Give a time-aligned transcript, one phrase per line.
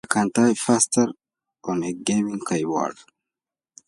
[0.03, 1.09] I can type faster
[1.63, 2.97] on a gaming keyboard.